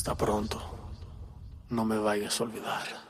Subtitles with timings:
[0.00, 0.58] Hasta pronto.
[1.68, 3.09] No me vayas a olvidar.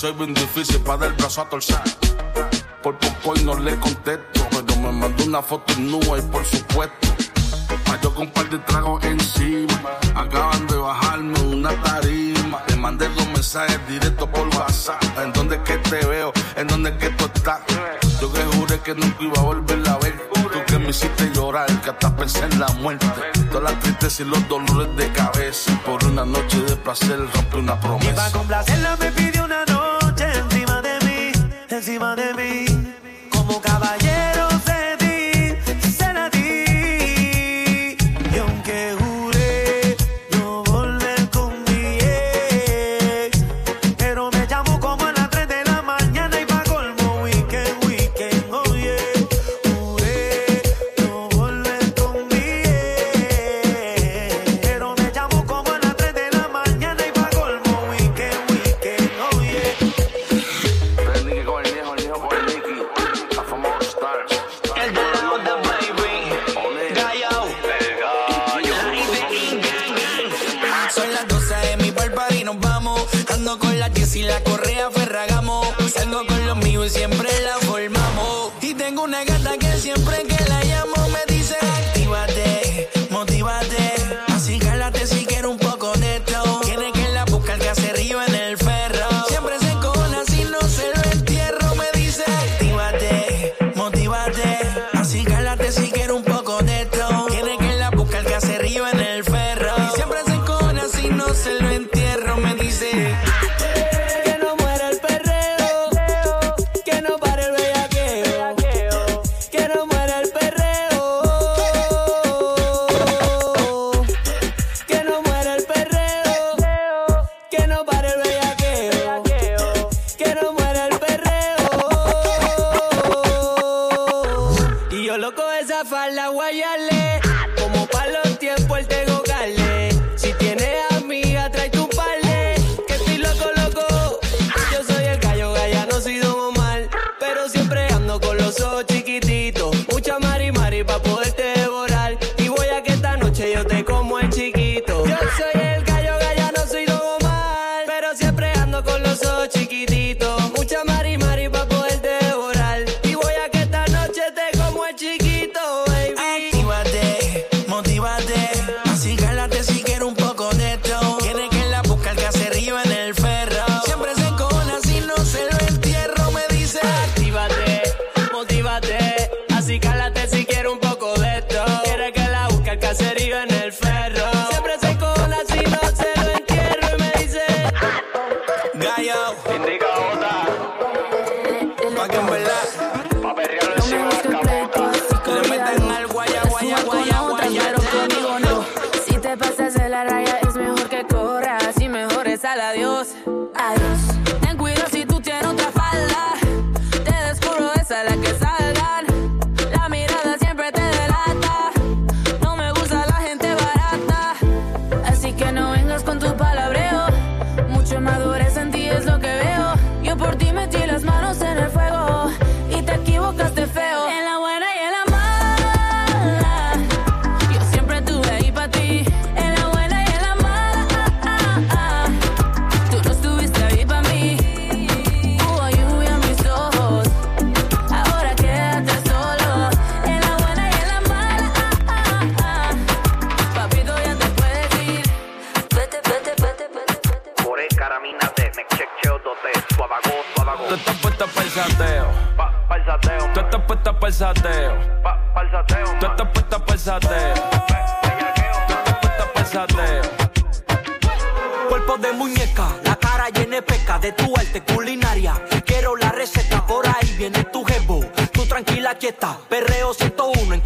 [0.00, 1.78] soy bien difícil para dar el brazo a torcer.
[2.82, 6.42] Por poco y no le contesto, pero me mandó una foto en nube y por
[6.42, 7.08] supuesto.
[8.02, 9.78] Yo con un par de tragos encima,
[10.14, 12.62] acaban de bajarme una tarima.
[12.68, 15.02] le mandé los mensajes directos por WhatsApp.
[15.22, 16.32] ¿En dónde es que te veo?
[16.56, 17.60] ¿En dónde es que tú estás?
[18.22, 20.30] Yo que juré que nunca iba a volverla a ver.
[20.32, 23.06] Tú que me hiciste llorar, que hasta pensé en la muerte.
[23.50, 25.78] Todas las tristezas y los dolores de cabeza.
[25.84, 28.12] Por una noche de placer rompe una promesa.
[28.12, 29.89] Y para complacerla me pidió una noche
[31.90, 32.66] encima de mí
[33.32, 34.19] como caballero.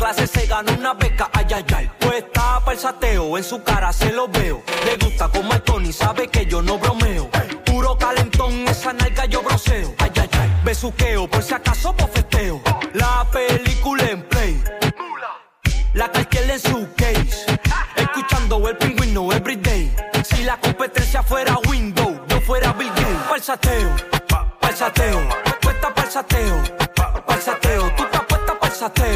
[0.04, 1.90] Clase se gana una beca, ay, ay, ay.
[1.98, 4.62] Pues para el sateo, en su cara se lo veo.
[4.84, 7.30] Le gusta como el Tony, sabe que yo no bromeo.
[7.64, 9.94] Puro calentón, esa nalga yo broseo.
[9.98, 12.60] Ay, ay, ay, besuqueo, por si acaso bofeteo.
[12.92, 14.62] La película en play.
[15.94, 17.46] La cartela en su case.
[17.96, 19.90] Escuchando el pingüino everyday.
[20.22, 23.22] Si la competencia fuera Windows, yo fuera Bill Gates.
[23.30, 23.90] Pa'l sateo,
[24.60, 25.20] pa'l sateo,
[25.62, 26.56] puesta pa'l sateo,
[27.26, 29.13] pa'l sateo, tú estás puesta pa'l sateo,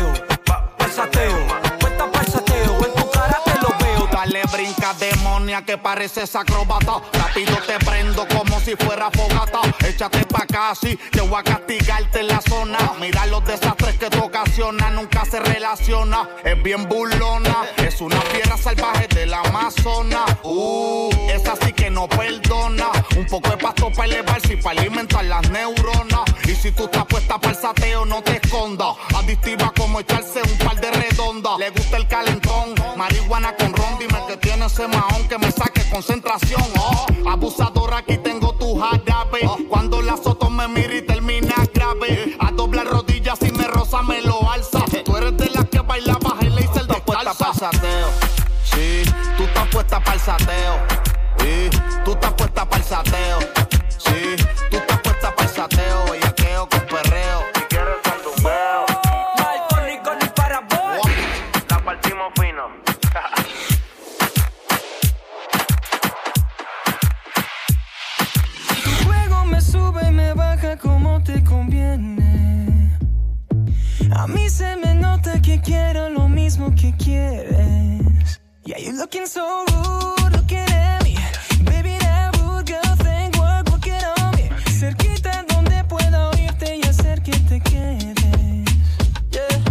[4.99, 11.21] demonia que pareces acrobata, rápido te prendo como si fuera fogata, échate pa' casi, te
[11.21, 16.29] voy a castigarte en la zona, mira los desastres que tú ocasionas, nunca se relaciona,
[16.45, 22.09] es bien burlona, es una fiera salvaje de la Amazona, uh, esa sí que no
[22.09, 26.85] perdona, un poco de pasto para elevarse y para alimentar las neuronas, y si tú
[26.85, 31.59] estás puesta para el sateo no te escondas, adictiva como echarse un par de redondas,
[31.59, 33.68] le gusta el calentón, marihuana con
[34.76, 38.79] ron, dime que tiene ese mahón que me saque concentración, oh, abusadora aquí tengo tu
[38.79, 44.03] jarabe, cuando la soto me mira y termina grave, a doblar rodillas y me rosa
[44.03, 47.35] me lo alza, tú eres de las que baila baja y le hice el descalza.
[47.35, 48.09] Para sateo,
[48.65, 49.03] sí,
[49.37, 50.75] tú estás puesta para el sateo,
[51.38, 51.71] sí,
[52.05, 53.38] tú estás puesta para el sateo,
[74.15, 78.41] A mí se me nota que quiero lo mismo que quieres.
[78.65, 81.17] Yeah, you looking so rude, looking at me.
[81.65, 84.50] Baby, that rude girl thing, work, work it on me.
[84.79, 88.15] Cerquita donde pueda oírte y hacer que te quedes.
[89.31, 89.62] Yeah.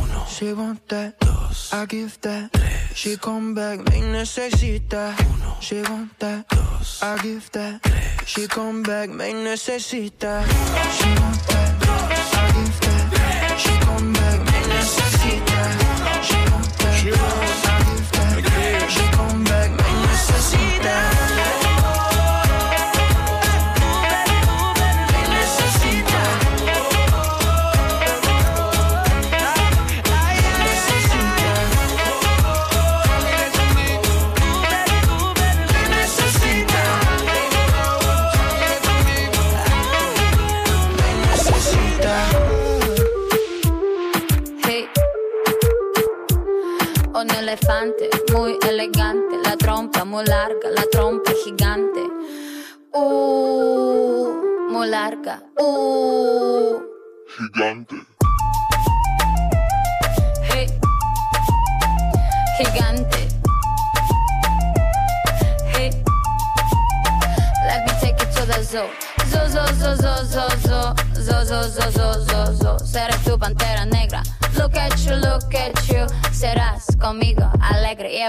[0.00, 0.24] Uno.
[0.28, 1.18] She want that.
[1.20, 1.72] Dos.
[1.72, 2.52] I give that.
[2.52, 2.94] Tres.
[2.94, 5.14] She come back, me necesita.
[5.18, 5.56] Uno.
[5.60, 6.48] She want that.
[6.48, 7.02] Dos.
[7.02, 7.82] I give that.
[7.82, 8.26] Tres.
[8.26, 10.44] She come back, me necesita.
[10.92, 11.80] She want that.
[11.80, 12.03] That.
[13.56, 13.83] She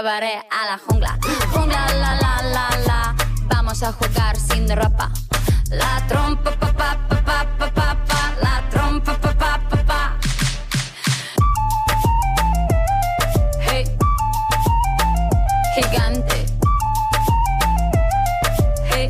[0.06, 1.18] Llevaré a la jungla.
[1.52, 3.14] Jungla, la, la, la, la.
[3.48, 5.10] Vamos a jugar sin ropa.
[5.70, 8.34] La trompa, pa, pa, pa, pa, pa, pa, pa.
[8.40, 10.16] La trompa, pa, pa, pa, pa.
[13.58, 13.84] Hey.
[15.74, 16.46] Gigante.
[18.88, 19.08] Hey.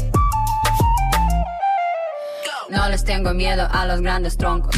[2.71, 4.75] No les tengo miedo a los grandes troncos.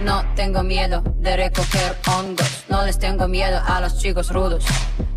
[0.00, 2.64] No tengo miedo de recoger hongos.
[2.68, 4.64] No les tengo miedo a los chicos rudos.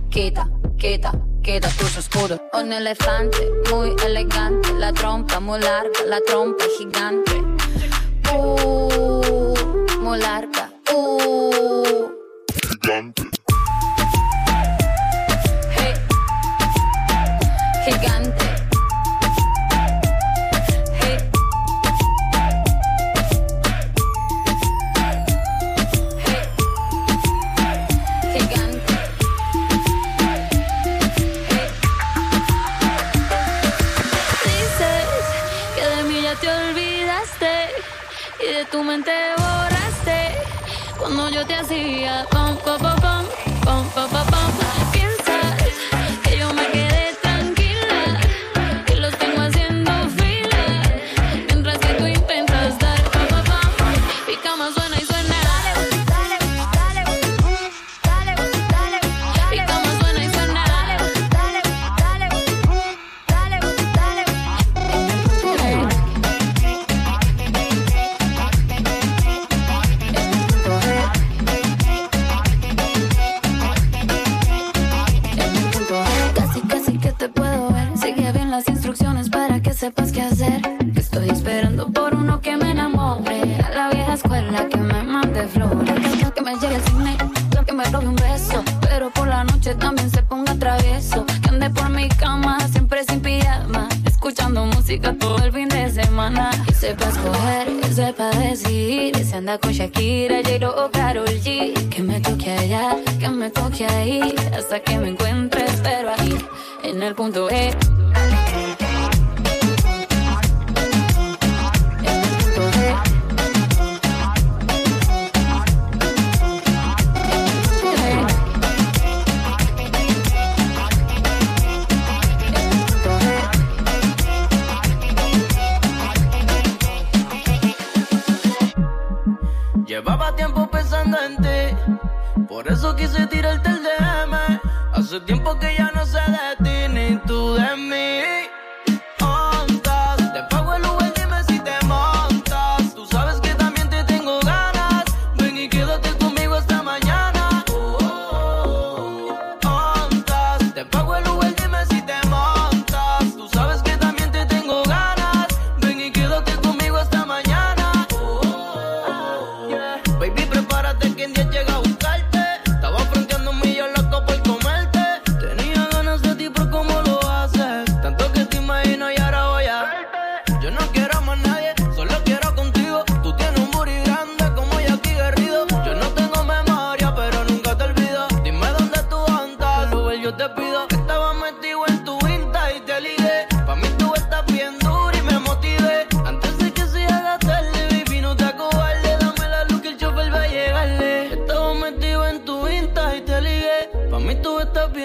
[0.09, 0.49] Quita,
[0.79, 1.11] quita,
[1.43, 2.41] quita tus escudos.
[2.53, 3.37] Un elefante
[3.71, 4.73] muy elegante.
[4.79, 7.31] La trompa muy larga, la trompa gigante.
[8.33, 9.53] Uh,
[10.01, 10.48] muy larga.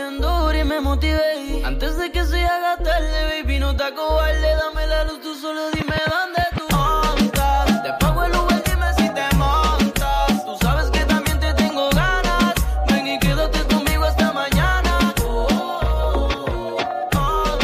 [0.08, 1.62] bien duro y me motivé.
[1.64, 4.54] Antes de que se haga tarde, baby, no te acobarde.
[4.56, 7.82] Dame la luz, tú solo dime dónde tú montas.
[7.82, 10.44] Te pago el lugar, dime si te montas.
[10.44, 12.54] Tú sabes que también te tengo ganas.
[12.88, 15.14] Ven y quédate conmigo hasta mañana.
[15.22, 16.78] Oh, oh,
[17.16, 17.58] oh.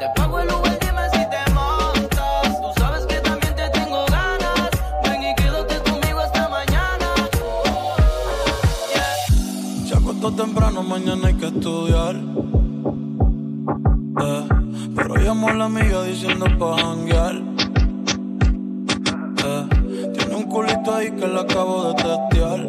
[0.00, 2.60] Te pago el lugar, dime si te montas.
[2.60, 4.70] Tú sabes que también te tengo ganas.
[5.04, 7.08] Ven y quédate conmigo hasta mañana.
[7.42, 7.96] Oh,
[8.94, 9.86] yeah.
[9.86, 11.34] Ya acostó temprano, mañana hay
[14.20, 14.48] eh,
[14.96, 17.34] pero llamó a la amiga diciendo pa' janguear.
[19.44, 19.64] Eh,
[20.14, 22.60] tiene un culito ahí que la acabo de testear.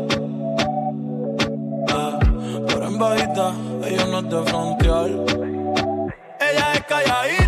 [1.96, 2.20] Eh,
[2.68, 3.54] pero en bajita,
[3.88, 5.10] ella no es de frontear.
[6.42, 7.39] Ella es calladita.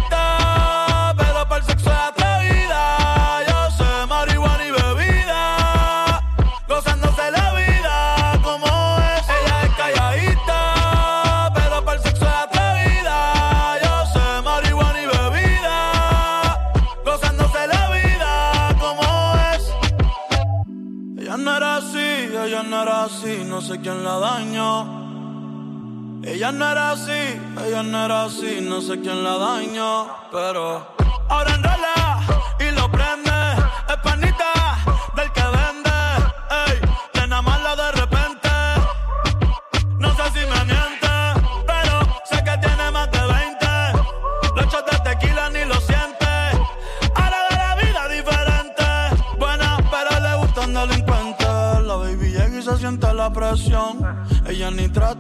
[23.71, 26.21] No sé quién la dañó.
[26.25, 30.93] Ella no era así, ella no era así, no sé quién la dañó, pero
[31.29, 32.19] ahora enrola
[32.59, 33.30] y lo prende.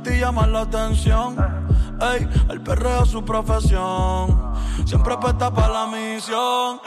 [0.03, 1.35] de ti la atención.
[2.01, 4.53] Ey, el perreo es su profesión.
[4.85, 6.79] Siempre apuesta para la misión.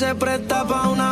[0.00, 1.09] se presta pa' una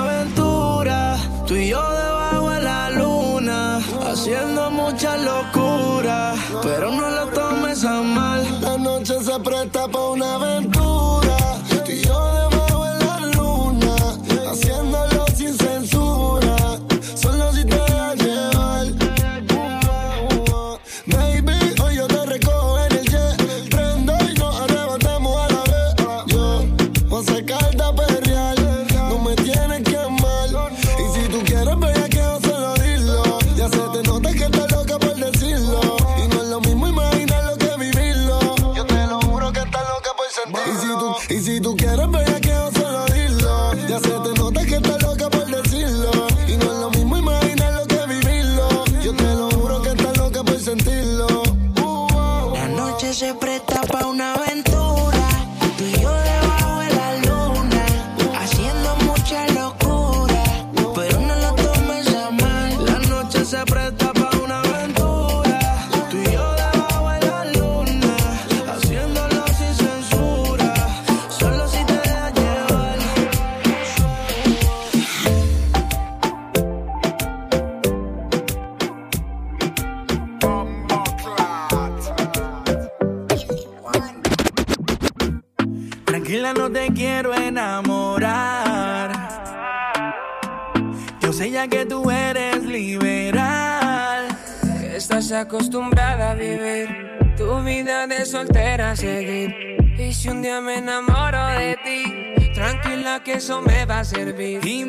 [103.24, 104.64] que eso me va a servir.
[104.64, 104.84] Y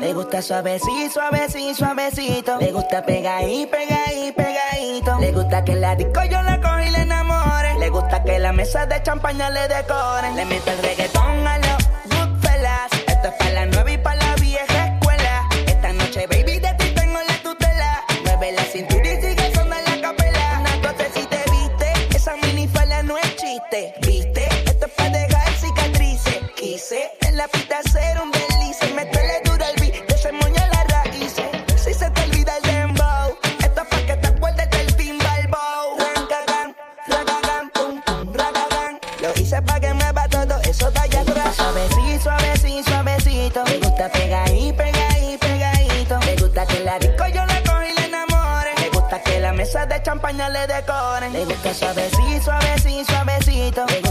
[0.00, 2.58] le gusta suavecito, suavecito, suavecito.
[2.58, 5.18] Le gusta pegadí, pegadí, pegadito.
[5.20, 7.78] Le gusta que la disco yo la cojo y le enamore.
[7.78, 10.34] Le gusta que la mesa de champaña le decoren.
[10.34, 11.19] Le meto el reggaetón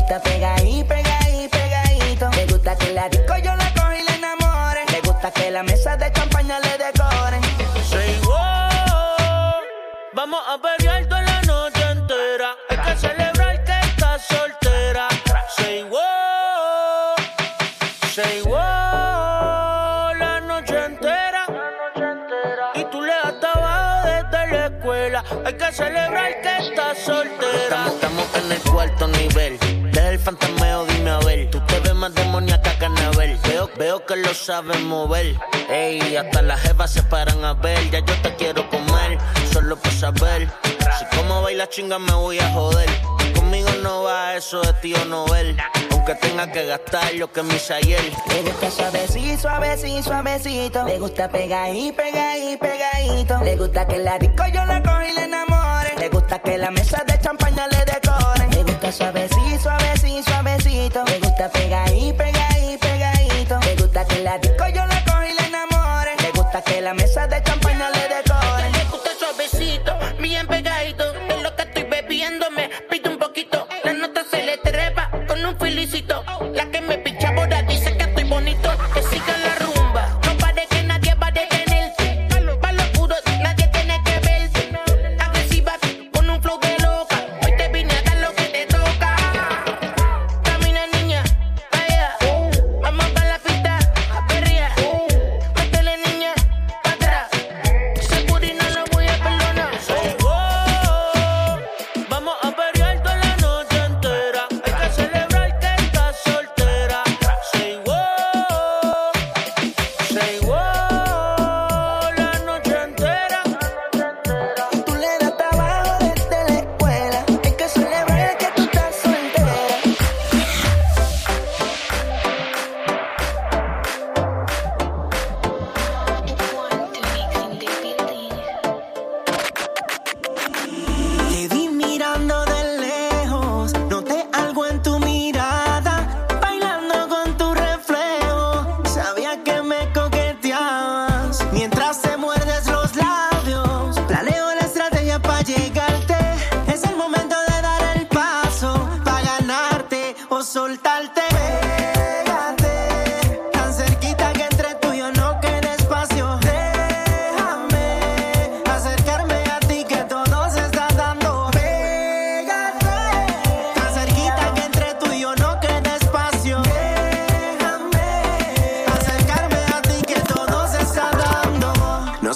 [0.09, 2.29] gusta pegadí, pegadí, pegadito.
[2.31, 4.83] Me gusta que la disco yo la cojo y le enamore.
[4.91, 7.41] Me gusta que la mesa de champaña le decoren.
[7.83, 9.53] Say wow,
[10.13, 12.55] vamos a pelear toda la noche entera.
[12.69, 15.07] Hay que celebrar que estás soltera.
[15.55, 17.15] Say wow,
[18.11, 21.45] say wow, la noche entera.
[22.73, 25.23] Y tú le das abajo desde la escuela.
[25.45, 27.85] Hay que celebrar que estás soltera.
[27.85, 29.78] Estamos, estamos en el cuarto nivel.
[30.19, 31.49] El fantasmeo, dime a ver.
[31.49, 33.39] Tú te ves más demoníaca que Anabel.
[33.47, 35.37] Veo, veo que lo sabes mover.
[35.69, 37.89] Ey, hasta las jevas se paran a ver.
[37.89, 39.17] Ya yo te quiero comer,
[39.53, 40.49] solo por saber.
[40.99, 42.89] Si como baila chinga me voy a joder.
[43.33, 45.57] Conmigo no va eso de tío Nobel.
[45.91, 48.01] Aunque tenga que gastar lo que me hice ayer.
[48.27, 50.83] Le gusta suavecito, suavecito, suavecito.
[50.85, 53.39] Le gusta pegadí, pegadí, pegadito.
[53.41, 55.95] Le gusta que la disco yo la cojo y le enamore.
[55.97, 58.49] Le gusta que la mesa de champaña le decoren.
[58.51, 59.28] Le gusta suavecito,
[60.23, 61.03] suavecito.
[61.05, 63.59] Le gusta pegadí, pegadí, pegadito.
[63.59, 66.15] Le gusta que la disco yo la cojo y le enamore.
[66.21, 68.71] Le gusta que la mesa de champaña le decoren.
[68.71, 71.08] Me gusta suavecito, bien pegadito.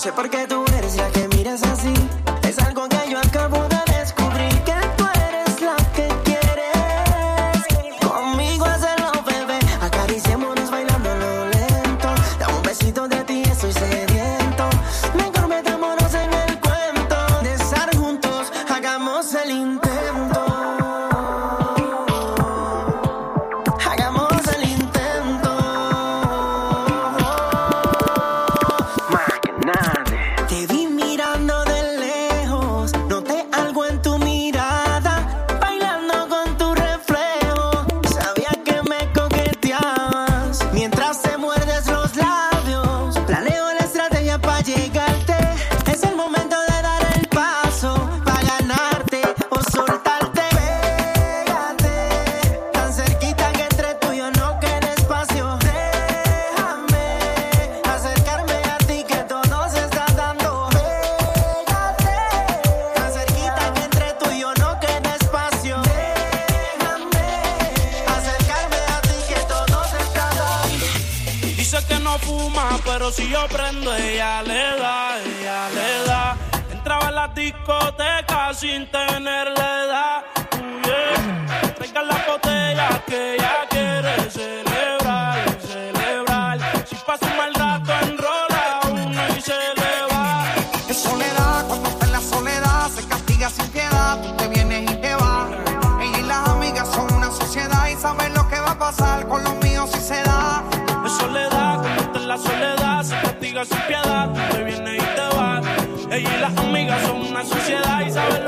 [0.04, 0.43] Sé por qué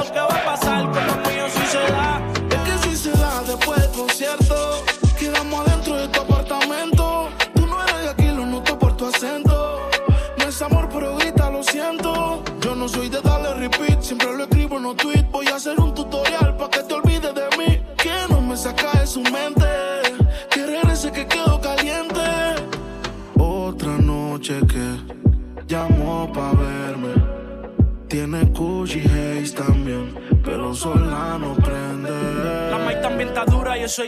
[0.05, 0.34] nunca va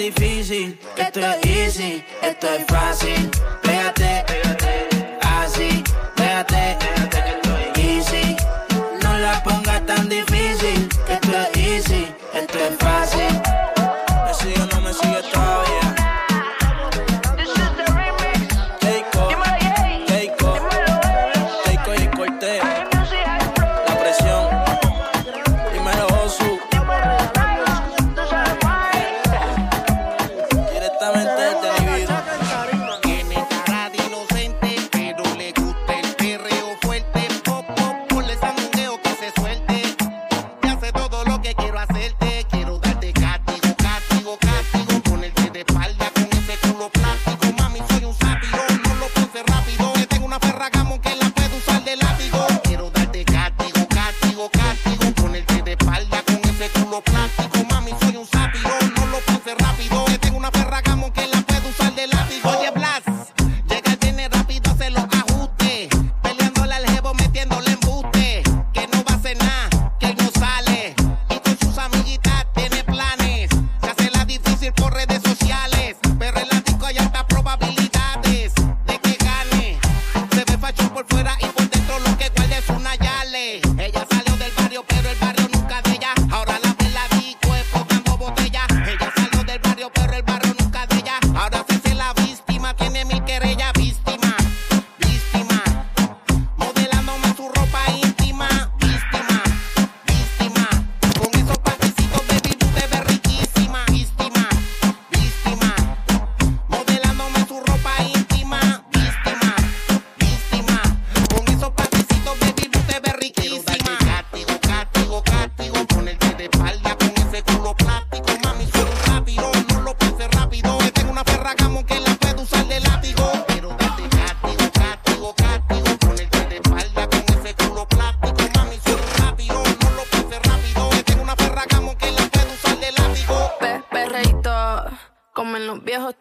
[0.00, 3.30] difícil, esto es easy, esto es fácil.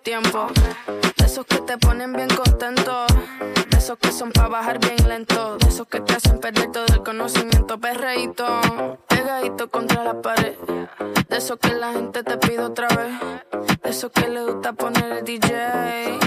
[0.10, 3.06] De esos que te ponen bien contento.
[3.70, 5.58] De esos que son para bajar bien lento.
[5.60, 7.80] De esos que te hacen perder todo el conocimiento.
[7.80, 8.44] Perreíto,
[9.08, 10.56] pegadito contra la pared.
[11.30, 13.14] De esos que la gente te pide otra vez.
[13.84, 15.48] De esos que le gusta poner el DJ.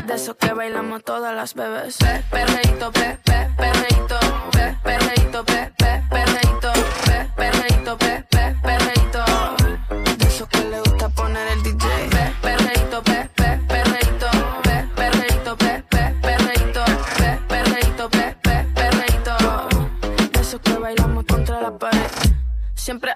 [0.07, 1.97] De esos que bailamos todas las bebés.
[1.97, 4.21] Pe- perreíto, pe, pe, perreíto,
[4.53, 6.73] pe, perreíto, pe, pe, perreíto,
[7.05, 9.25] pe, perreíto, pe, pe, perreíto.
[10.19, 12.12] De esos que le gusta poner el DJ.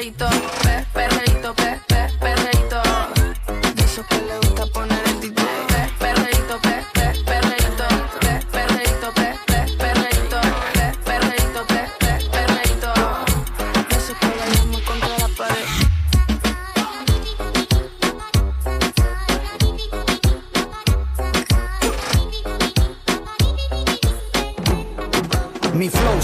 [0.00, 0.28] pe, perreíto,
[0.62, 2.80] pe, perreíto, pe, pe, perreíto.
[3.74, 4.89] De eso que le gusta poner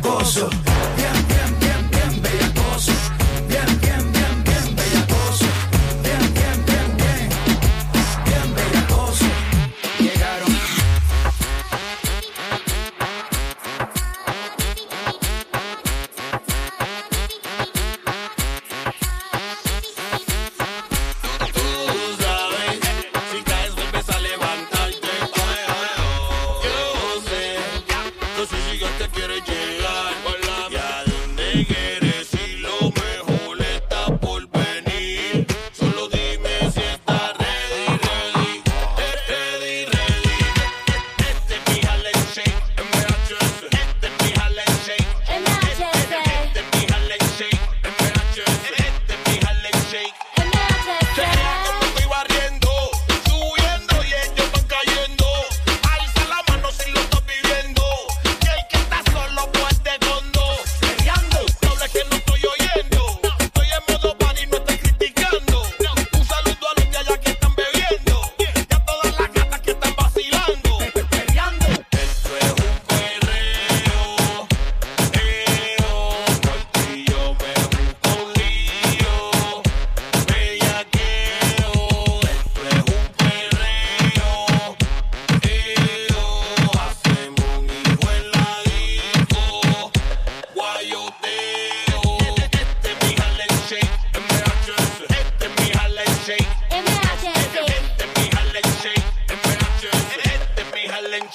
[0.00, 0.73] Bien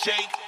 [0.04, 0.39] Shake.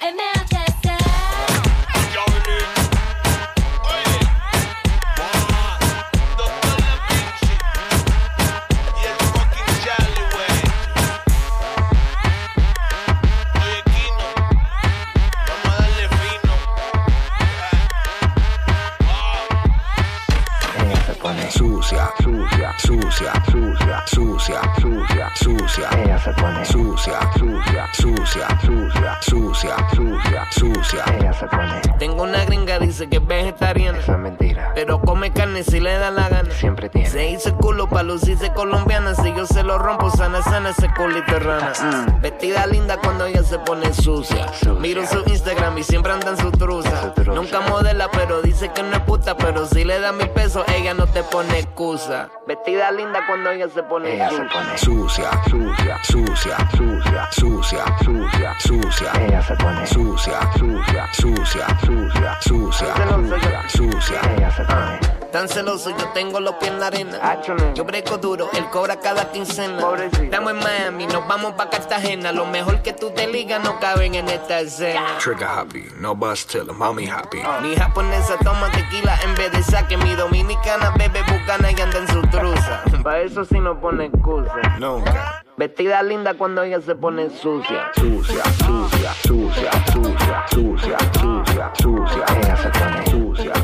[38.54, 39.14] Colombiana.
[39.14, 41.72] Si yo se lo rompo, sana, sana ese culito rana.
[41.82, 42.20] Mm.
[42.20, 44.46] Vestida linda cuando ella se pone sucia.
[44.78, 47.12] Miro su Instagram y siempre anda en su truza.
[47.26, 49.36] Nunca modela, pero dice que no es puta.
[49.36, 52.28] Pero si le da mil pesos, ella no te pone excusa.
[52.46, 54.50] Vestida linda cuando ella se pone Ella se sucia.
[54.52, 59.12] pone sucia, sucia, sucia, sucia, sucia, sucia, sucia.
[59.20, 64.20] Ella se pone sucia, sucia, sucia, sucia, sucia, sucia, sucia.
[64.36, 64.98] Ella se pone.
[65.32, 67.40] Tan celoso, yo tengo los pies en la arena.
[67.74, 69.82] Yo breco duro, él cobra cada quincena.
[70.20, 72.32] Estamos en Miami, nos vamos pa' Cartagena.
[72.32, 75.16] Lo mejor que tú te ligas no caben en esta escena.
[75.18, 77.38] Trigger happy, no bus till the mommy happy.
[77.62, 79.96] Mi japonesa toma tequila en vez de saque.
[79.96, 82.82] Mi dominicana bebe bucana y anda en su truza.
[83.02, 84.52] Pa' eso sí no pone excusa.
[84.78, 85.42] Nunca.
[85.56, 87.90] Vestida linda cuando ella se pone sucia.
[87.94, 92.24] Sucia, sucia, sucia, sucia, sucia, sucia, sucia.
[92.36, 93.61] Ella se pone sucia,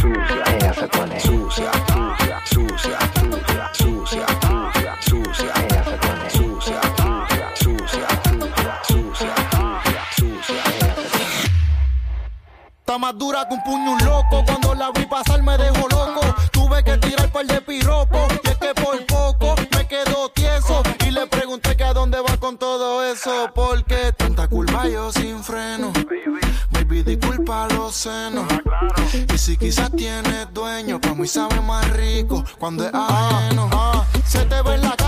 [0.00, 0.42] sucia.
[0.46, 5.52] Ella se pone sucia, sucia, sucia, sucia, sucia, sucia, sucia.
[5.62, 8.08] Ella se pone sucia, sucia, sucia,
[8.82, 10.62] sucia, sucia, sucia.
[10.72, 11.30] Ella se pone.
[12.80, 14.44] Está más dura que un puño loco.
[14.46, 16.22] Cuando la vi pasar me dejó loco.
[16.50, 18.32] Tuve que tirar par de piropos.
[18.42, 20.82] Y es que por poco me quedo tieso.
[21.06, 23.50] Y le pregunté que a dónde va con todo eso.
[23.54, 25.92] Porque tanta culpa yo sin freno.
[26.70, 28.46] Baby, disculpa los senos.
[29.12, 33.68] Y si quizás tienes dueño, pa' mí sabe más rico cuando es ajeno.
[33.72, 34.99] Ah, se te ve en la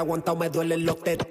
[0.00, 1.29] aguantado me duelen los testículos.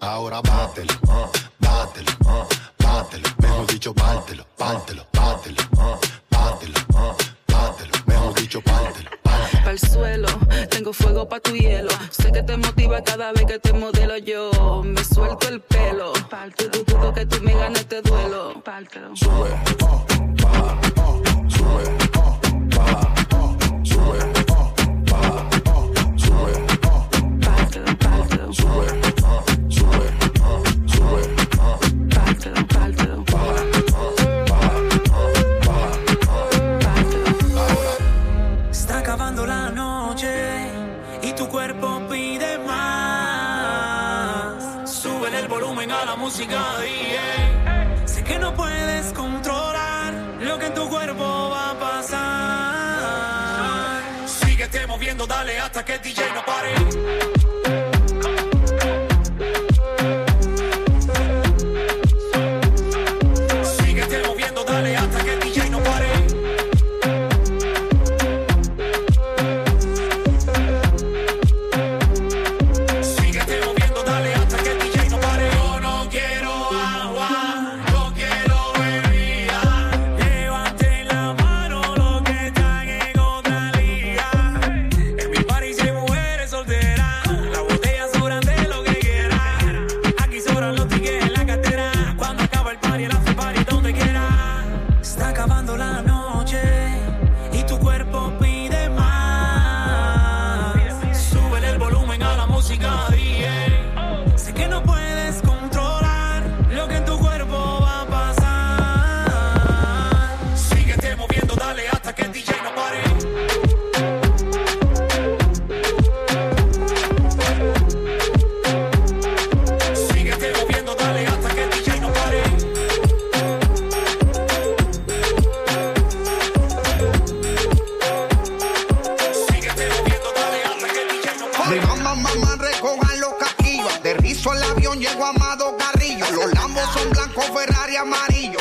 [0.00, 0.94] Ahora bátelo,
[1.60, 2.12] bátelo,
[2.78, 3.28] bátelo.
[3.38, 5.62] Mejor dicho, bátelo, bátelo, bátelo,
[6.30, 6.74] bátelo,
[7.48, 7.92] bátelo.
[8.06, 9.10] Mejor dicho, bátelo.
[9.22, 10.28] Para el suelo,
[10.70, 11.90] tengo fuego pa' tu hielo.
[12.10, 14.82] Sé que te motiva cada vez que te modelo yo.
[14.84, 16.12] Me suelto el pelo.
[16.56, 18.62] Tú dudo que tú me ganes este duelo.
[19.14, 19.50] Sube.
[19.82, 20.11] Uh,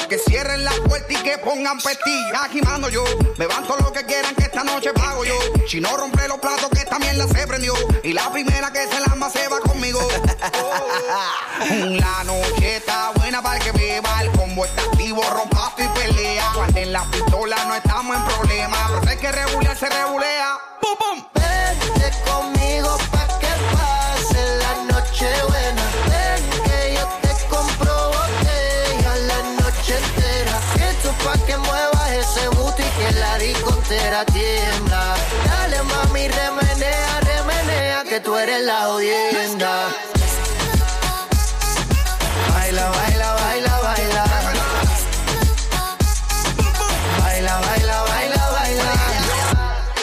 [0.08, 2.36] Que cierren la puerta y que pongan pestillo.
[2.44, 3.04] Aquí mando yo,
[3.38, 5.34] levanto lo que quieran que esta noche pago yo.
[5.68, 7.74] Si no rompe los platos que también mierda se prendió.
[8.04, 10.00] Y la primera que se lama se va conmigo.
[11.70, 14.22] La noche está buena para que beba.
[14.22, 16.52] El combo está activo, rompazo y pelea.
[16.54, 18.78] Cuando en la pistola no estamos en problema.
[19.00, 20.31] Pero hay que regular, se regulea.
[34.24, 39.90] Dale mami, remenea, remenea, que tú eres la jodienda.
[42.54, 44.26] Baila, baila, baila, baila.
[47.20, 48.92] Baila, baila, baila, baila.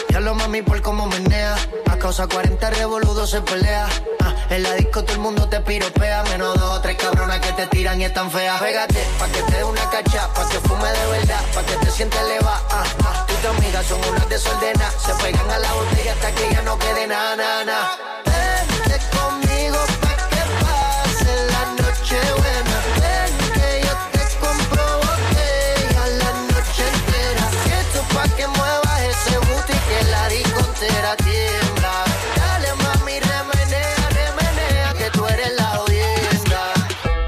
[0.09, 1.55] Ya lo mami por cómo menea.
[1.89, 3.87] A causa 40 revoludos se pelea.
[4.21, 6.23] Ah, en la disco todo el mundo te piropea.
[6.23, 8.59] Menos dos o tres cabronas que te tiran y están feas.
[8.59, 11.89] Pégate, pa' que te dé una cacha, pa' que fume de verdad, pa' que te
[11.89, 12.61] sientas elevada.
[12.69, 13.28] Ah, ah.
[13.41, 17.07] Tu amiga son unas desordenadas, se pegan a la botella hasta que ya no quede
[17.07, 17.97] nada, nada.
[18.25, 22.77] Vente conmigo pa' que pase la noche buena.
[22.99, 27.45] Ven que yo te compro botella la noche entera.
[27.65, 31.93] Y esto pa' que muevas ese booty que la discontera tiembla.
[32.35, 36.59] Dale mami, remenea, remenea, que tú eres la audiencia.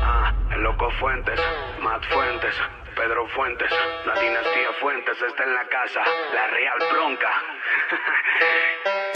[0.03, 1.39] Ah, el loco Fuentes,
[1.79, 2.55] Matt Fuentes,
[2.97, 3.71] Pedro Fuentes,
[4.05, 4.15] la
[5.19, 6.03] está en la casa,
[6.33, 7.31] la Real Bronca.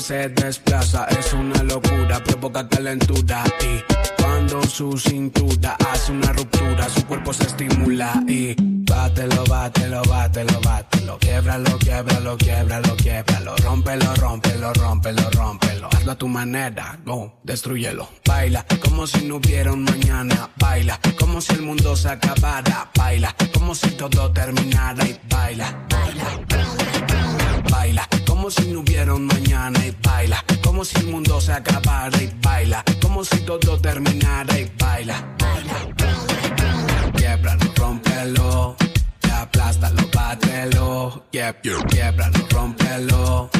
[0.00, 7.04] Se desplaza es una locura, provoca calentura y cuando su cintura hace una ruptura, su
[7.06, 15.30] cuerpo se estimula y bátelo, bátelo, bátelo, bátelo, quiebralo, quiebralo, quiebralo, quiebralo, rómpelo, rómpelo, rómpelo,
[15.30, 21.00] rómpelo, hazlo a tu manera, go, destruyelo, baila como si no hubiera un mañana, baila
[21.18, 26.46] como si el mundo se acabara, baila como si todo terminara y baila, baila
[28.46, 30.44] como si no hubiera un mañana y baila.
[30.62, 32.84] Como si el mundo se acabara y baila.
[33.02, 35.16] Como si todo terminara y baila.
[37.16, 38.76] Quiebralo, rómpelo.
[39.34, 43.50] Aplástalo, bátelo Quieb- quiebralo, rómpelo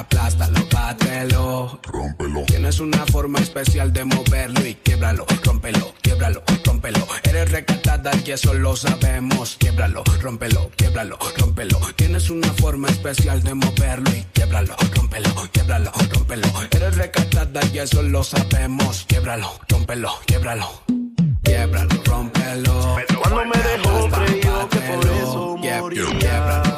[0.00, 2.44] aplástalo, bátelo rómpelo.
[2.46, 7.06] Tienes una forma especial de moverlo y quiebralo, rómpelo, quiebralo, rómpelo.
[7.22, 9.56] Eres recatada y eso lo sabemos.
[9.58, 11.78] Quiebralo, rómpelo, quiebralo, rómpelo.
[11.96, 16.48] Tienes una forma especial de moverlo y quiebralo, rómpelo, quiebralo, rómpelo.
[16.70, 19.04] Eres recatada y eso lo sabemos.
[19.06, 20.82] Quiebralo, rómpelo, quiebralo.
[21.42, 22.96] Quiebralo, rómpelo.
[23.20, 26.06] Cuando me dejó creyó que por eso murió.
[26.18, 26.69] Quiebralo,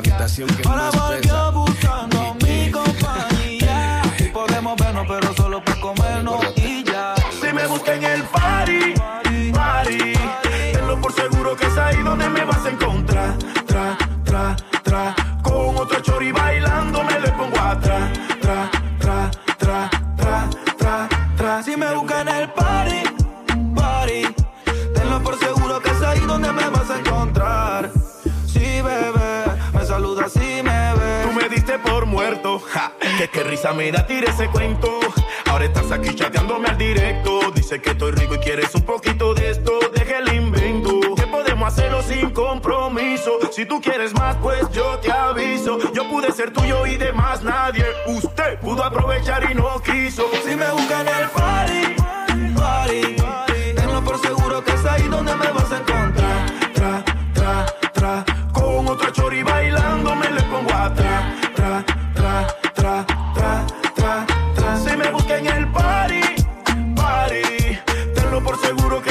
[0.00, 1.50] habitación que Ahora más pesa.
[1.50, 4.02] buscando mi compañía.
[4.18, 7.14] Y podemos vernos, pero solo por comernos y ya.
[7.40, 8.94] Si me busca en el party,
[9.52, 10.12] party,
[10.72, 13.36] tenlo por seguro que es ahí donde me vas a encontrar.
[13.66, 18.10] Tra, tra, tra, con otro chori bailando me le pongo atrás.
[18.40, 21.62] Tra, tra, tra, tra, tra, tra.
[21.62, 22.09] Si me busca
[33.32, 34.98] qué risa me da, tira ese cuento.
[35.50, 37.50] Ahora estás aquí chateándome al directo.
[37.54, 39.78] Dice que estoy rico y quieres un poquito de esto.
[39.94, 41.14] Deja el invento.
[41.16, 43.38] Que podemos hacerlo sin compromiso.
[43.50, 45.78] Si tú quieres más, pues yo te aviso.
[45.92, 47.84] Yo pude ser tuyo y de más nadie.
[48.06, 50.24] Usted pudo aprovechar y no quiso.
[50.44, 51.96] Si me buscan el party,
[52.54, 56.46] party, tenlo por seguro que es ahí donde me vas a encontrar.
[56.74, 57.04] Tra,
[57.34, 61.24] tra, tra, con otro chori bailando me le pongo atrás.
[61.54, 61.99] Tra, tra,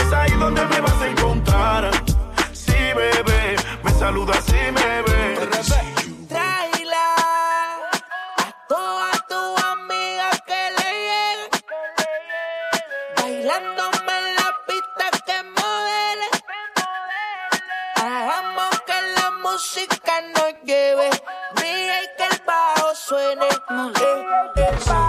[0.10, 1.92] es ahí donde me vas a encontrar.
[2.54, 5.40] Sí, bebé, me saludas y me ves.
[6.28, 7.16] Tráela
[8.38, 11.52] a todas tus amigas que le lleguen.
[13.18, 16.30] Bailándome en la pista que modele.
[17.96, 21.10] Hagamos que la música nos lleve.
[21.56, 23.46] Brilla y que el bajo suene.
[23.46, 25.09] Eh, eh,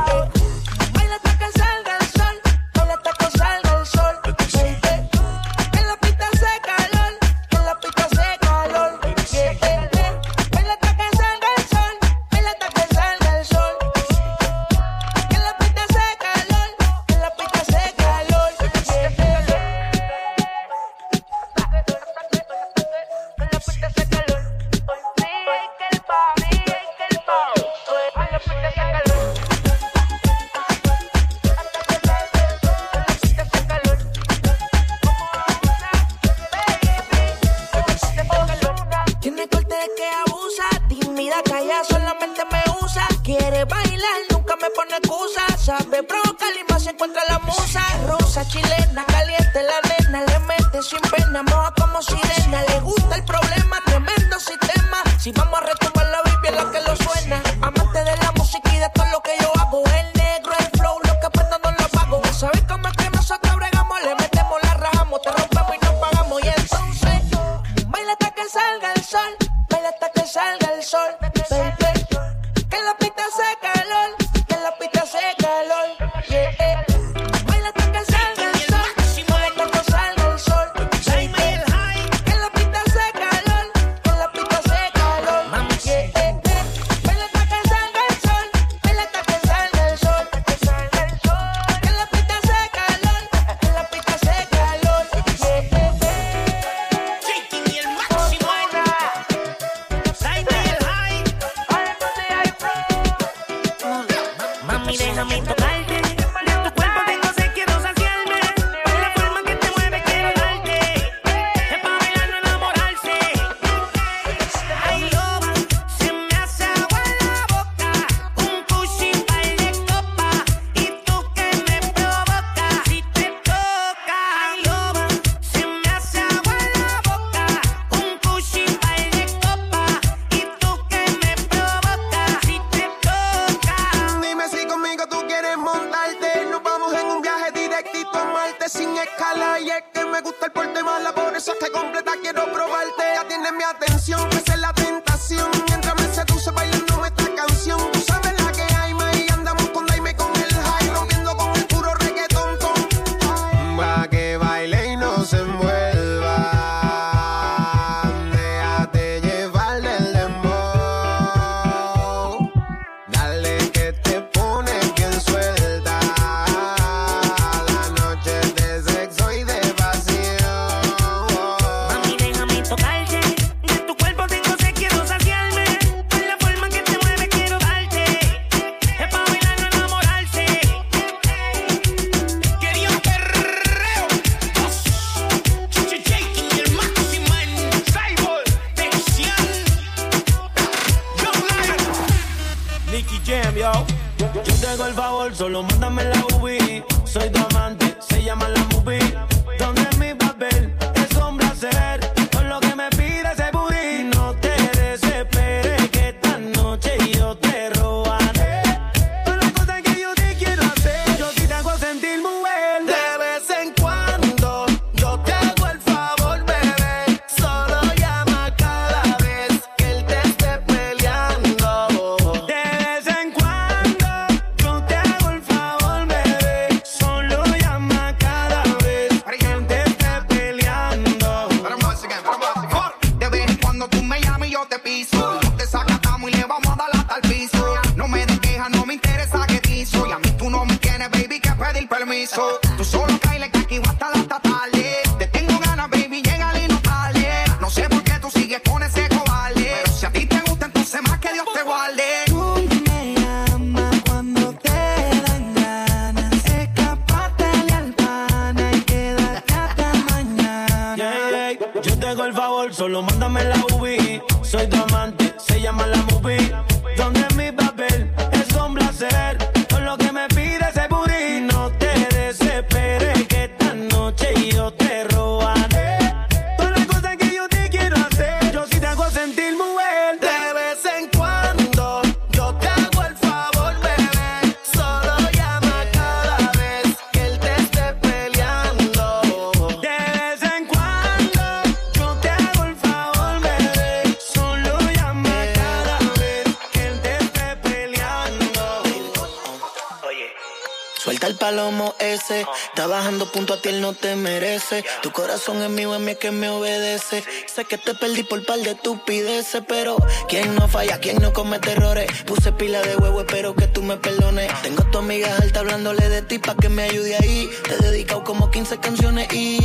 [301.21, 304.87] Suelta el palomo ese, está bajando punto a ti, él no te merece.
[305.03, 307.23] Tu corazón es mío, es mío que me obedece.
[307.47, 309.97] Sé que te perdí por par de estupideces, pero
[310.29, 310.99] ¿quién no falla?
[310.99, 312.11] ¿Quién no comete errores?
[312.25, 314.51] Puse pila de huevo, espero que tú me perdones.
[314.63, 317.51] Tengo a tu amiga alta hablándole de ti pa' que me ayude ahí.
[317.65, 319.59] Te he dedicado como 15 canciones y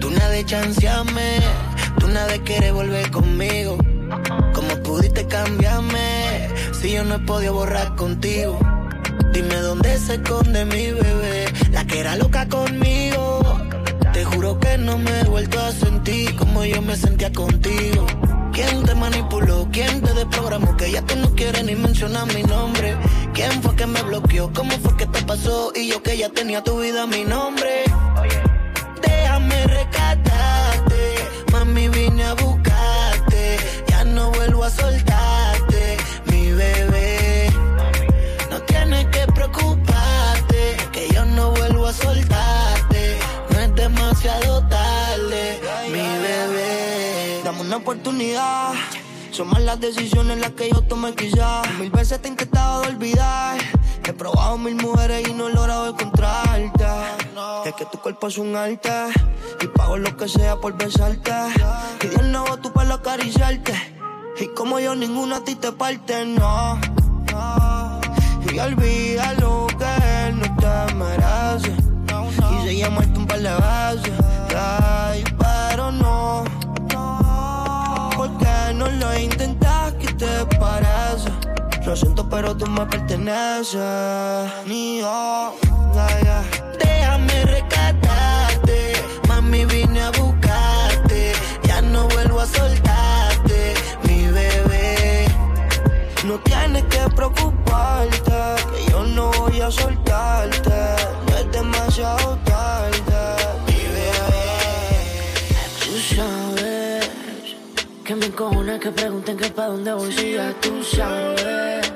[0.00, 0.44] tú nada de
[2.00, 3.78] tú nada de volver conmigo.
[4.54, 8.58] ¿Cómo pudiste cambiarme si yo no he podido borrar contigo?
[9.32, 13.40] Dime dónde se esconde mi bebé, la que era loca conmigo.
[14.12, 18.06] Te juro que no me he vuelto a sentir como yo me sentía contigo.
[18.52, 19.68] ¿Quién te manipuló?
[19.70, 20.76] ¿Quién te desprogramó?
[20.76, 22.96] Que ya tú no quieres ni mencionar mi nombre.
[23.32, 24.52] ¿Quién fue que me bloqueó?
[24.52, 25.72] ¿Cómo fue que te pasó?
[25.76, 27.84] Y yo que ya tenía tu vida mi nombre.
[29.00, 31.14] Déjame rescatarte,
[31.52, 33.58] mami vine a buscarte.
[33.88, 36.97] Ya no vuelvo a soltarte, mi bebé.
[42.02, 43.18] Soltarte.
[43.50, 47.40] No es demasiado tarde, mi bebé.
[47.44, 48.72] Dame una oportunidad.
[49.30, 51.70] Son más las decisiones las que yo tomé quizás.
[51.78, 53.58] Mil veces te he intentado de olvidar.
[54.04, 56.86] He probado mil mujeres y no he logrado encontrarte.
[57.66, 58.90] Es que tu cuerpo es un arte
[59.60, 61.30] y pago lo que sea por besarte.
[62.02, 63.74] Y Dios no va tu pelo acariciarte.
[64.40, 66.80] Y como yo, ninguno a ti te parte, no.
[68.50, 71.77] Y olvida lo que no te merece.
[72.30, 74.12] Y se llama un par de veces.
[74.56, 76.44] Ay, pero no.
[78.16, 81.30] Porque no lo intentas, ¿qué te parece?
[81.84, 83.80] Lo siento, pero tú me perteneces.
[84.66, 85.54] Ni yo.
[86.78, 88.92] Déjame rescatarte.
[89.26, 91.32] Mami, vine a buscarte.
[91.64, 92.87] Ya no vuelvo a soltarte,
[96.28, 98.38] No tienes que preocuparte,
[98.70, 100.78] que yo no voy a soltarte.
[101.26, 103.22] No es demasiado tarde,
[103.66, 104.50] mi bebé.
[105.80, 107.10] Tú sabes
[108.04, 111.90] que me encojona que pregunten que pa' dónde voy si ya tú sabes.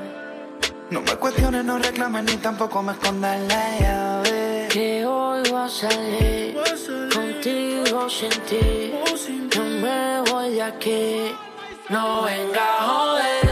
[0.89, 4.69] No me cuestiones, no reclames ni tampoco me escondas la llave.
[4.71, 6.57] Que hoy voy a salir
[7.13, 8.95] contigo sin ti.
[9.55, 11.35] No me voy de aquí.
[11.91, 13.52] No venga a joder.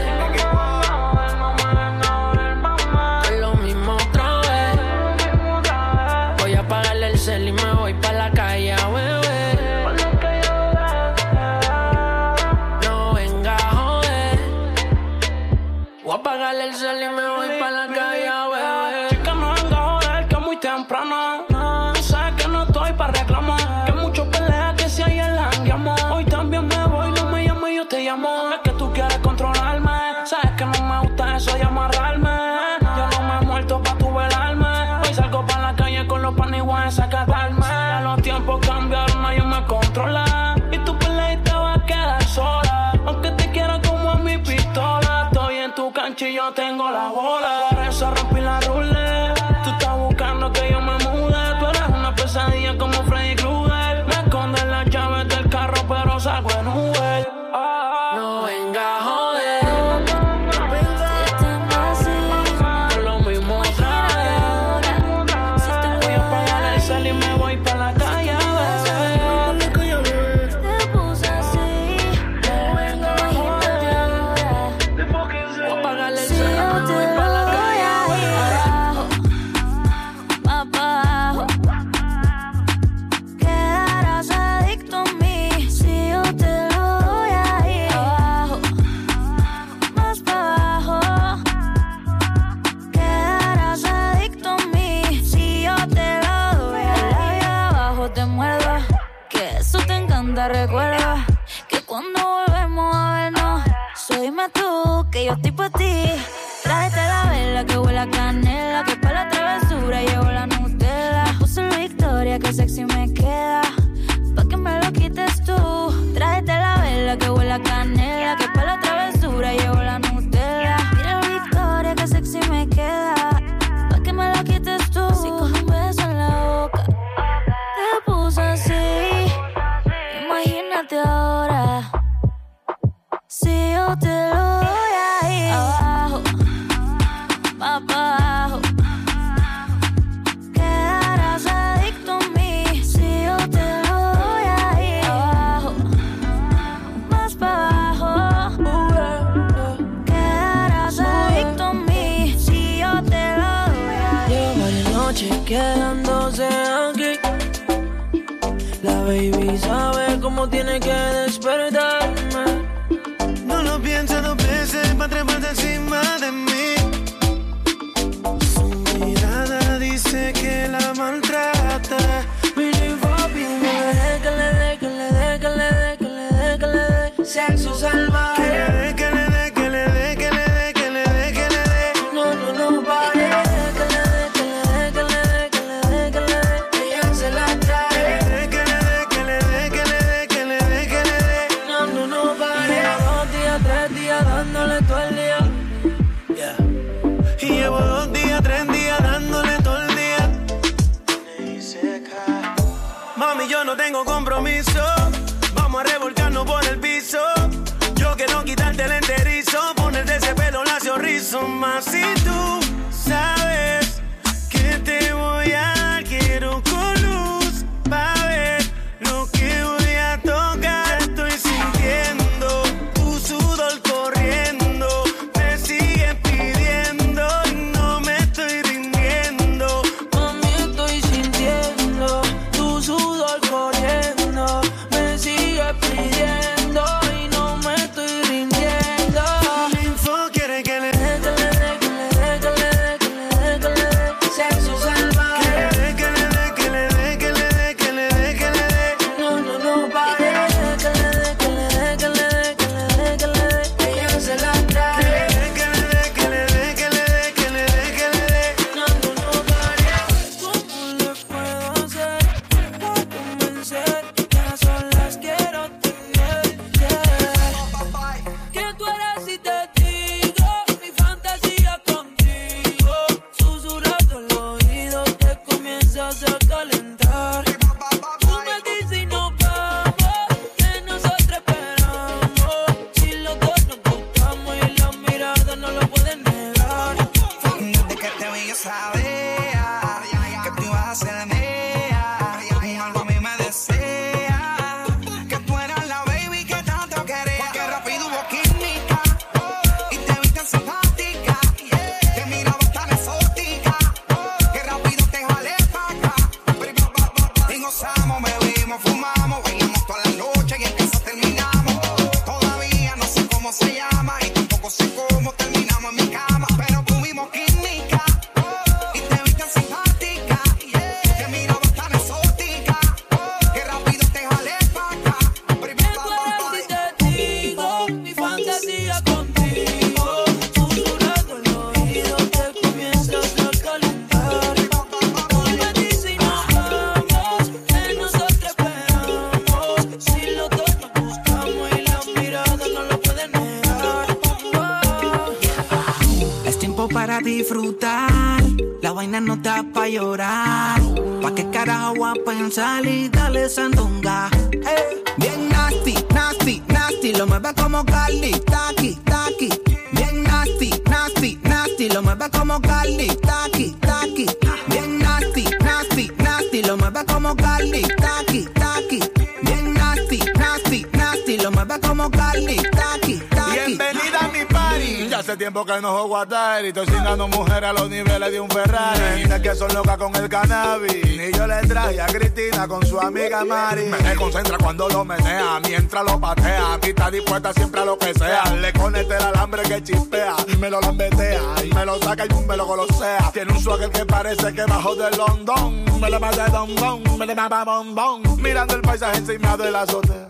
[376.21, 376.67] Atari.
[376.67, 379.23] Estoy cingando mujeres a los niveles de un Ferrari.
[379.23, 381.03] Niñas que son locas con el cannabis.
[381.03, 383.85] Ni yo le traje a Cristina con su amiga Mari.
[383.85, 385.59] Me desconcentra cuando lo menea.
[385.67, 386.75] Mientras lo patea.
[386.75, 388.43] Aquí está dispuesta siempre a lo que sea.
[388.55, 390.35] Le conecta el alambre que chispea.
[390.47, 391.41] Y me lo lambetea.
[391.65, 393.31] Y me lo saca y me lo golosea.
[393.33, 395.85] Tiene un swagger que parece que bajó de London.
[395.99, 397.17] Me le mata de don don.
[397.17, 398.21] Me le mata bombón.
[398.41, 400.27] Mirando el paisaje encima de la azotea.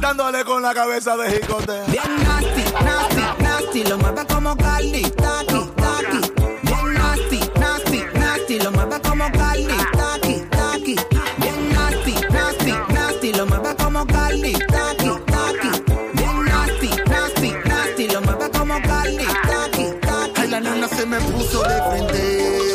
[0.00, 1.80] Dándole con la cabeza de jicote.
[1.86, 6.20] Bien nasty, nasty, nasty, lo mueve como Carly, taki, taki.
[6.62, 10.96] Bien nasty, nasty, nasty, lo mueve como Carly, taki, taki.
[11.38, 15.70] Bien nasty, nasty, nasty, lo mueve como Carly, taki, taki.
[16.12, 20.40] Bien nasty, nasty, nasty, lo mueve como Carly, taki, taki.
[20.40, 22.74] Ay, la nena se me puso de frente.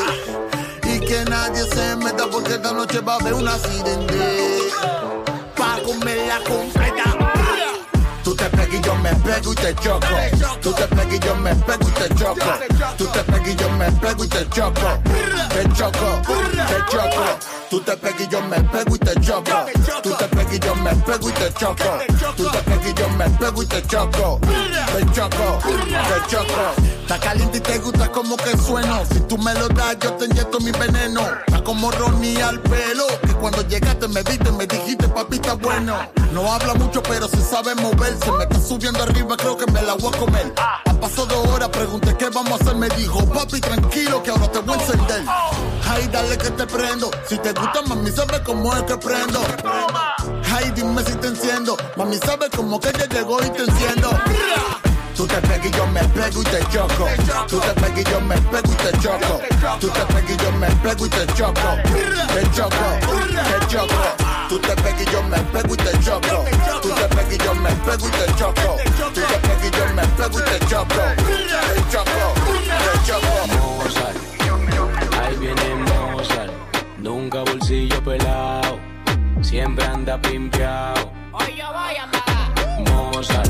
[0.84, 4.36] Y que nadie se meta porque esta noche va a haber un accidente.
[9.68, 10.07] Te choco.
[10.61, 12.45] Tú te pegas y yo me pego y te choco.
[12.98, 14.99] Tú te pegas y yo me pego y te choco.
[15.49, 16.22] Te choco,
[16.68, 17.23] te choco.
[17.69, 19.52] Tú te pegas y yo me pego y te choco.
[20.03, 21.99] Tú te pegas y yo me pego y te choco.
[22.38, 24.39] Tú te pegas y yo me pego y te choco.
[24.41, 26.97] Te choco, te choco.
[27.08, 29.06] Está caliente y te gusta como que sueno.
[29.10, 31.22] Si tú me lo das, yo te inyecto mi veneno.
[31.48, 33.08] Está como Ronnie al pelo.
[33.26, 35.96] Que cuando llegaste me viste, me dijiste, papi, está bueno.
[36.34, 38.30] No habla mucho, pero se sabe moverse.
[38.34, 40.54] Me está subiendo arriba, creo que me la voy a comer.
[40.58, 42.76] Ha pasado dos horas, pregunté qué vamos a hacer.
[42.76, 45.24] Me dijo, papi, tranquilo, que ahora te voy a encender.
[45.90, 47.10] Ay, dale que te prendo.
[47.30, 49.40] Si te gusta, mami, sabes cómo es que prendo.
[50.54, 51.78] Ay, dime si te enciendo.
[51.96, 54.10] Mami, sabes cómo que ya llegó y te enciendo.
[55.18, 57.07] Tú te pegas y yo me pego y te choco.
[57.48, 59.41] Tú te pegas y yo me pego y te choco.
[59.80, 61.69] Tú te pegas y yo me pego y te choco.
[62.34, 63.95] Te choco, te choco.
[64.48, 66.45] Tú te pegas y yo me pego y te choco.
[66.84, 68.77] Tú te pegas y yo me pego y te choco.
[68.98, 70.88] Tú te pegas y yo me pego y te choco.
[71.18, 72.34] Te choco,
[72.84, 73.34] te choco.
[73.57, 74.18] Mozart,
[75.23, 75.76] ahí viene
[76.14, 76.52] Mozart,
[76.99, 78.77] nunca bolsillo pelado,
[79.41, 81.11] siempre anda pimpeado.
[82.85, 83.49] Mozart,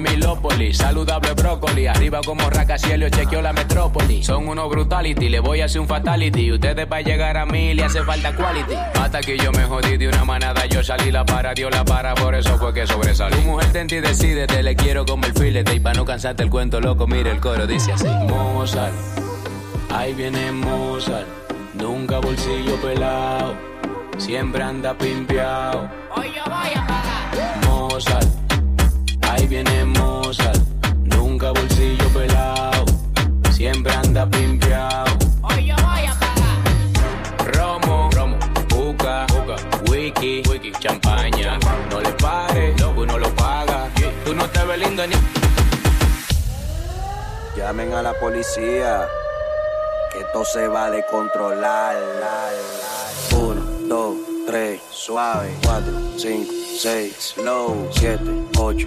[0.00, 1.86] Milópolis, saludable brócoli.
[1.86, 4.22] Arriba como Racacielio, chequeó la metrópoli.
[4.24, 6.52] Son unos brutality, le voy a hacer un fatality.
[6.52, 8.74] Ustedes para llegar a mí le hace falta quality.
[9.00, 12.14] Hasta que yo me jodí de una manada, yo salí la para, Dios la para,
[12.14, 13.36] por eso fue que sobresalí.
[13.36, 15.74] Tu mujer tenta y decide, te le quiero como el filete.
[15.74, 18.08] Y para no cansarte el cuento loco, mire el coro, dice así.
[18.08, 18.92] Mozart,
[19.90, 21.26] ahí viene Mozart.
[21.74, 23.54] Nunca bolsillo pelado,
[24.18, 25.88] siempre anda pimpeado.
[26.16, 26.50] Mozart.
[26.52, 26.74] Ahí
[27.32, 28.28] viene Mozart,
[31.04, 32.84] nunca bolsillo pelado,
[33.50, 35.10] siempre anda pimpeado.
[37.52, 39.56] Romo, Romo, Buca, Buca,
[39.90, 41.58] Wiki, Wiki, champaña.
[41.90, 43.88] No le pares, loco, no lo paga.
[44.24, 45.16] Tú no te ves lindo ni.
[47.56, 49.08] Llamen a la policía,
[50.12, 51.96] que esto se va a descontrolar.
[53.32, 54.16] Uno, dos,
[54.46, 55.50] tres, suave.
[55.64, 57.88] Cuatro, cinco, seis, slow.
[57.92, 58.86] Siete, ocho,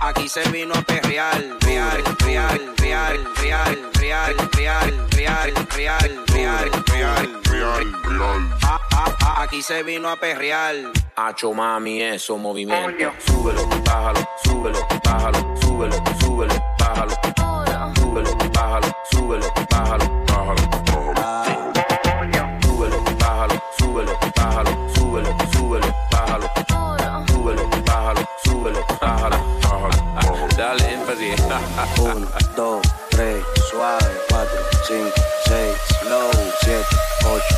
[0.00, 7.42] Aquí se vino a perrear, real, real, real, real, real, real, real, real, real, real,
[7.44, 8.50] real, real.
[9.36, 10.74] Aquí se vino a perrear.
[11.16, 13.12] Hacho mami, eso movimiento.
[13.26, 17.14] Súbelo, bájalo, súbelo, bájalo, súbelo, súbelo, bájalo.
[17.94, 20.13] Súbelo, bájalo, súbelo, bájalo.
[30.56, 31.40] Dale énfasis.
[31.98, 32.26] Uno,
[32.56, 34.04] dos, tres, suave.
[34.28, 35.12] Cuatro, cinco,
[35.46, 36.30] seis, slow.
[36.62, 36.86] Siete,
[37.26, 37.54] ocho,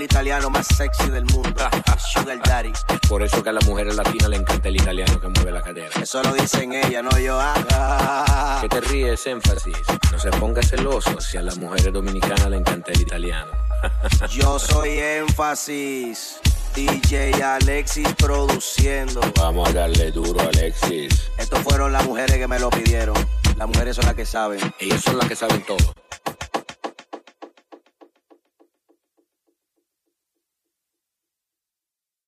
[0.00, 1.68] el italiano más sexy del mundo.
[1.98, 2.72] Sugar Daddy.
[3.06, 5.90] Por eso que a las mujeres latinas le encanta el italiano que mueve la cadera.
[6.00, 7.38] Eso lo dicen ella, no yo.
[7.38, 8.58] Ah.
[8.62, 9.76] ¿Qué te ríes, énfasis?
[10.10, 13.52] No se ponga celoso si a las mujeres dominicanas le encanta el italiano.
[14.30, 16.40] Yo soy énfasis.
[16.74, 19.20] DJ Alexis produciendo.
[19.36, 21.30] Vamos a darle duro, Alexis.
[21.36, 23.16] Estos fueron las mujeres que me lo pidieron.
[23.58, 24.60] Las mujeres son las que saben.
[24.78, 25.92] Ellas son las que saben todo.